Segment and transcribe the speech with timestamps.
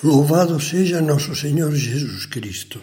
[0.00, 2.80] Louvado seja nosso Senhor Jesus Cristo.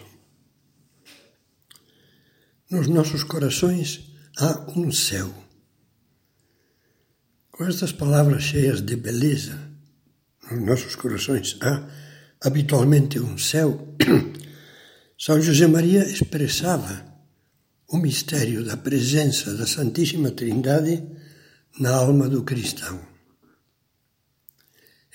[2.70, 5.32] Nos nossos corações há um céu.
[7.50, 9.58] Com estas palavras cheias de beleza,
[10.50, 11.88] nos nossos corações há
[12.44, 13.96] habitualmente um céu.
[15.18, 17.02] São José Maria expressava
[17.88, 21.02] o mistério da presença da Santíssima Trindade
[21.80, 23.00] na alma do cristão.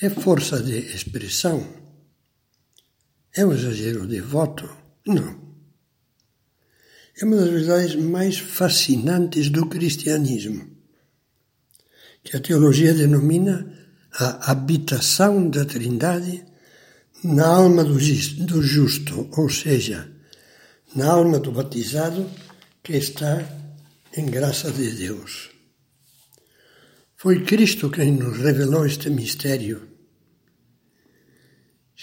[0.01, 1.80] É força de expressão
[3.35, 4.69] é um exagero devoto?
[5.05, 5.39] Não.
[7.19, 10.69] É uma das verdades mais fascinantes do cristianismo,
[12.23, 13.71] que a teologia denomina
[14.13, 16.43] a habitação da Trindade
[17.23, 17.99] na alma do
[18.61, 20.11] justo, ou seja,
[20.95, 22.29] na alma do batizado
[22.83, 23.45] que está
[24.17, 25.51] em graça de Deus.
[27.15, 29.90] Foi Cristo quem nos revelou este mistério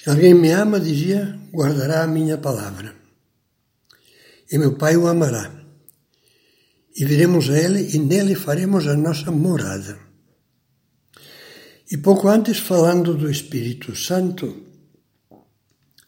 [0.02, 2.94] se alguém me ama, dizia, guardará a minha palavra.
[4.50, 5.52] E meu Pai o amará.
[6.94, 9.98] E viremos a Ele e nele faremos a nossa morada.
[11.90, 14.62] E pouco antes, falando do Espírito Santo,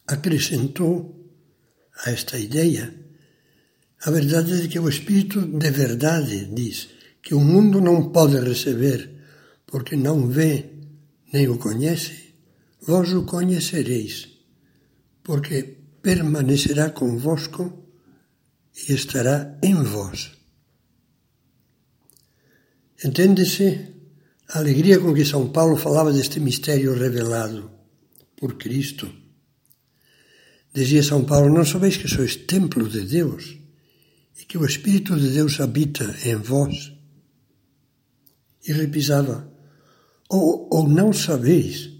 [0.06, 1.28] acrescentou
[2.05, 2.94] a esta ideia
[4.05, 6.88] a verdade de que o Espírito de verdade diz
[7.20, 9.11] que o mundo não pode receber
[9.66, 10.70] porque não vê
[11.33, 12.30] nem o conhece
[12.83, 14.28] vós o conhecereis,
[15.23, 17.86] porque permanecerá convosco
[18.89, 20.33] e estará em vós.
[23.05, 23.95] Entende-se
[24.48, 27.70] a alegria com que São Paulo falava deste mistério revelado
[28.36, 29.11] por Cristo.
[30.73, 33.56] Dizia São Paulo: Não sabeis que sois templo de Deus
[34.39, 36.92] e que o Espírito de Deus habita em vós?
[38.67, 39.51] E repisava:
[40.28, 41.99] Ou, ou não sabeis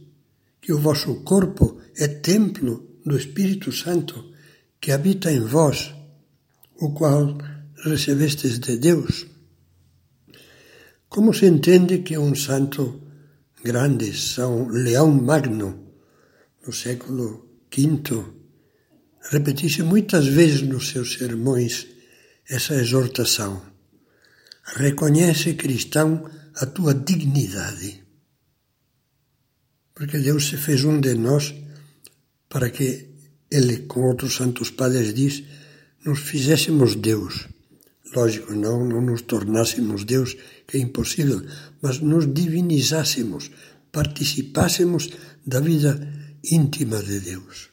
[0.71, 4.31] que o vosso corpo é templo do Espírito Santo
[4.81, 5.93] que habita em vós,
[6.81, 7.37] o qual
[7.85, 9.27] recebestes de Deus.
[11.09, 13.03] Como se entende que um santo
[13.65, 15.71] grande, São Leão Magno,
[16.65, 17.27] no século
[17.75, 18.25] V,
[19.33, 21.89] repetisse muitas vezes nos seus sermões
[22.49, 23.61] essa exortação:
[24.77, 28.00] reconhece, cristão, a tua dignidade
[30.01, 31.55] porque Deus se fez um de nós
[32.49, 33.09] para que
[33.51, 35.45] Ele, com outros santos padres, diz,
[36.07, 37.47] nos fizéssemos Deus.
[38.17, 41.45] Lógico, não, não nos tornássemos Deus, que é impossível,
[41.83, 43.51] mas nos divinizássemos,
[43.93, 45.11] participássemos
[45.47, 45.93] da vida
[46.51, 47.69] íntima de Deus.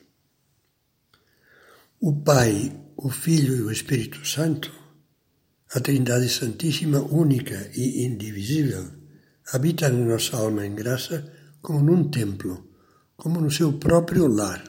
[2.02, 4.70] O Pai, o Filho e o Espírito Santo,
[5.74, 8.86] a Trindade Santíssima, única e indivisível,
[9.54, 12.70] habita na nossa alma em graça como num templo,
[13.16, 14.64] como no seu próprio lar.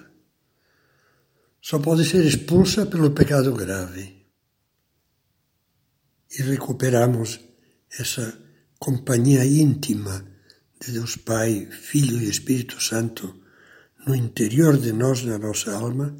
[1.60, 4.26] Só pode ser expulsa pelo pecado grave.
[6.30, 7.40] E recuperamos
[7.98, 8.38] essa
[8.78, 10.24] companhia íntima
[10.80, 13.42] de Deus Pai, Filho e Espírito Santo
[14.06, 16.16] no interior de nós, na nossa alma,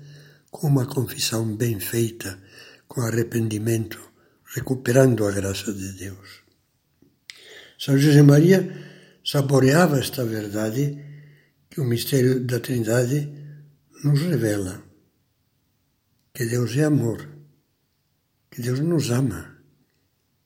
[0.50, 2.38] com uma confissão bem feita,
[2.86, 3.98] com arrependimento,
[4.54, 6.42] recuperando a graça de Deus.
[7.78, 8.87] São José Maria
[9.30, 10.84] saboreava esta verdade
[11.68, 13.30] que o mistério da Trindade
[14.02, 14.82] nos revela.
[16.32, 17.28] Que Deus é amor,
[18.50, 19.58] que Deus nos ama,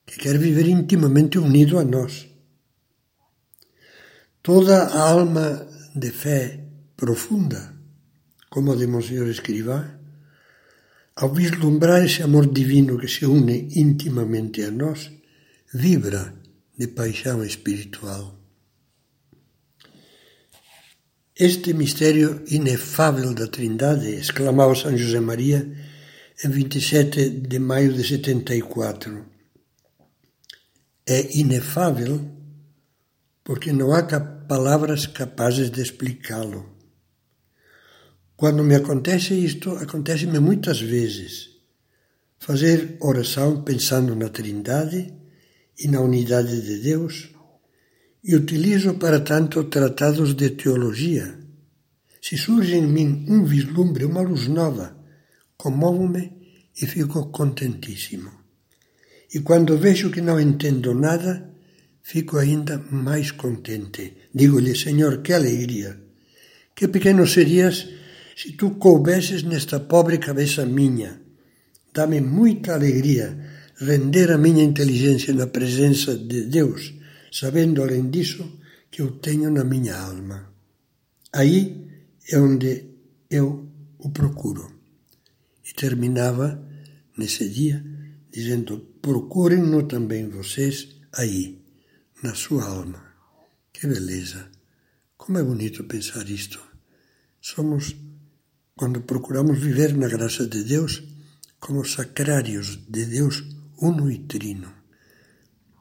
[0.05, 2.27] que quer viver intimamente unido a nós.
[4.41, 5.65] Toda a alma
[5.95, 6.59] de fé
[6.97, 7.73] profunda,
[8.49, 9.97] como a de Monsenhor Escrivá,
[11.15, 15.09] ao vislumbrar esse amor divino que se une intimamente a nós,
[15.73, 16.35] vibra
[16.77, 18.42] de paixão espiritual.
[21.35, 25.67] Este mistério inefável da Trindade, exclamava São José Maria
[26.43, 29.25] em 27 de maio de 74.
[31.07, 32.21] É inefável
[33.43, 34.03] porque não há
[34.47, 36.69] palavras capazes de explicá-lo.
[38.35, 41.49] Quando me acontece isto, acontece-me muitas vezes.
[42.37, 45.11] Fazer oração pensando na Trindade
[45.79, 47.32] e na unidade de Deus
[48.23, 51.37] e utilizo para tanto tratados de teologia.
[52.21, 54.95] Se surge em mim um vislumbre, uma luz nova,
[55.57, 56.31] comovo-me
[56.81, 58.31] e fico contentíssimo.
[59.33, 61.51] E quando vejo que não entendo nada,
[62.01, 64.15] fico ainda mais contente.
[64.33, 65.99] Digo-lhe, Senhor, que alegria!
[66.75, 67.87] Que pequeno serias
[68.35, 71.21] se tu coubesses nesta pobre cabeça minha.
[71.93, 73.37] Dá-me muita alegria
[73.77, 76.93] render a minha inteligência na presença de Deus
[77.33, 78.43] sabendo além disso
[78.91, 80.53] que eu tenho na minha alma.
[81.33, 81.87] Aí
[82.29, 82.71] é onde
[83.27, 84.71] eu o procuro.
[85.67, 86.63] E terminava
[87.17, 87.83] nesse dia
[88.31, 91.59] dizendo: procurem-no também vocês aí,
[92.21, 93.01] na sua alma.
[93.73, 94.51] Que beleza!
[95.17, 96.61] Como é bonito pensar isto.
[97.41, 97.95] Somos,
[98.75, 101.01] quando procuramos viver na graça de Deus,
[101.59, 103.43] como sacrários de Deus
[103.81, 104.71] uno e trino.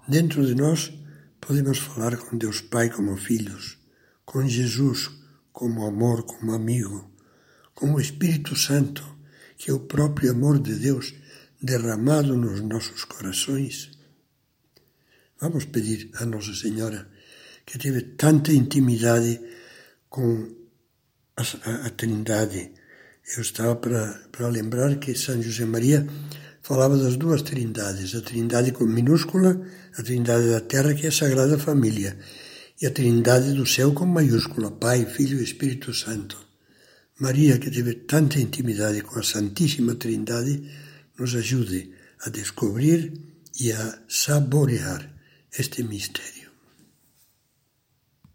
[0.08, 0.92] Dentro de nós
[1.42, 3.76] podemos falar com Deus Pai como filhos,
[4.24, 5.10] com Jesus
[5.52, 7.10] como amor, como amigo,
[7.74, 9.04] como Espírito Santo,
[9.58, 11.14] que é o próprio amor de Deus
[11.60, 13.90] derramado nos nossos corações.
[15.40, 17.10] Vamos pedir a Nossa Senhora,
[17.66, 19.40] que teve tanta intimidade
[20.08, 20.48] com
[21.36, 22.72] a, a, a Trindade.
[23.36, 26.06] Eu estava para, para lembrar que São José Maria
[26.62, 29.60] falava das duas trindades, a trindade com minúscula,
[29.98, 32.16] a trindade da terra, que é a Sagrada Família,
[32.80, 36.38] e a trindade do céu com maiúscula, Pai, Filho e Espírito Santo.
[37.20, 40.68] Maria, que teve tanta intimidade com a Santíssima Trindade,
[41.18, 41.92] nos ajude
[42.24, 43.12] a descobrir
[43.60, 45.08] e a saborear
[45.56, 46.41] este mistério.